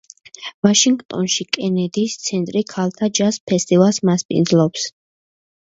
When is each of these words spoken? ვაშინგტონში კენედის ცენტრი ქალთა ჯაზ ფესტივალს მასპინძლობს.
ვაშინგტონში 0.67 1.45
კენედის 1.57 2.17
ცენტრი 2.29 2.63
ქალთა 2.73 3.11
ჯაზ 3.21 3.39
ფესტივალს 3.53 4.03
მასპინძლობს. 4.11 4.91